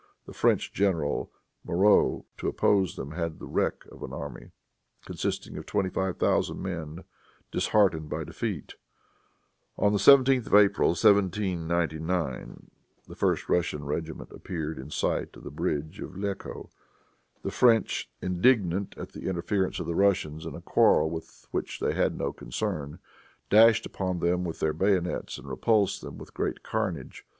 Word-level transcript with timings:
The 0.25 0.33
French 0.33 0.73
general, 0.73 1.29
Moreau, 1.63 2.25
to 2.39 2.47
oppose 2.47 2.95
them, 2.95 3.11
had 3.11 3.37
the 3.37 3.45
wreck 3.45 3.85
of 3.91 4.01
an 4.01 4.11
army, 4.13 4.49
consisting 5.05 5.57
of 5.57 5.67
twenty 5.67 5.89
five 5.91 6.17
thousand 6.17 6.59
men, 6.59 7.03
disheartened 7.51 8.09
by 8.09 8.23
defeat. 8.23 8.73
On 9.77 9.91
the 9.93 9.99
17th 9.99 10.47
of 10.47 10.55
April, 10.55 10.87
1799, 10.95 12.71
the 13.07 13.13
first 13.15 13.47
Russian 13.47 13.83
regiment 13.85 14.31
appeared 14.31 14.79
in 14.79 14.89
sight 14.89 15.35
of 15.35 15.43
the 15.43 15.51
bridge 15.51 15.99
of 15.99 16.17
Lecco. 16.17 16.71
The 17.43 17.51
French, 17.51 18.09
indignant 18.23 18.97
at 18.97 19.11
the 19.11 19.27
interference 19.29 19.79
of 19.79 19.85
the 19.85 19.93
Russians 19.93 20.47
in 20.47 20.55
a 20.55 20.61
quarrel 20.61 21.11
with 21.11 21.45
which 21.51 21.79
they 21.79 21.93
had 21.93 22.17
no 22.17 22.33
concern, 22.33 22.97
dashed 23.51 23.85
upon 23.85 24.17
them 24.17 24.45
with 24.45 24.61
their 24.61 24.73
bayonets, 24.73 25.37
and 25.37 25.47
repulsed 25.47 26.01
them 26.01 26.17
with 26.17 26.33
great 26.33 26.63
carnage. 26.63 27.23